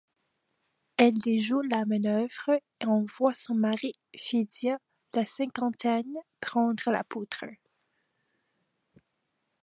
Elle 0.97 1.13
déjoue 1.13 1.61
la 1.61 1.85
manœuvre 1.85 2.59
et 2.79 2.85
envoie 2.87 3.35
son 3.35 3.53
mari, 3.53 3.93
Fédia, 4.17 4.79
la 5.13 5.27
cinquantaine, 5.27 6.17
prendre 6.39 6.89
la 6.89 7.03
poudre. 7.03 7.45